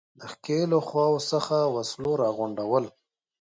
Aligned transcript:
د 0.19 0.21
ښکېلو 0.31 0.79
خواوو 0.87 1.25
څخه 1.31 1.55
وسلو 1.75 2.11
را 2.21 2.29
غونډول. 2.37 2.85